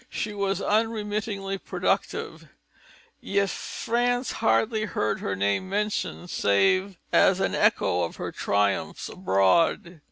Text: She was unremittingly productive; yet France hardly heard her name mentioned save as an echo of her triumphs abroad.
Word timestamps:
She 0.09 0.33
was 0.33 0.61
unremittingly 0.61 1.59
productive; 1.59 2.47
yet 3.19 3.51
France 3.51 4.31
hardly 4.31 4.85
heard 4.85 5.19
her 5.19 5.35
name 5.35 5.69
mentioned 5.69 6.31
save 6.31 6.97
as 7.13 7.39
an 7.39 7.53
echo 7.53 8.01
of 8.01 8.15
her 8.15 8.31
triumphs 8.31 9.09
abroad. 9.09 9.99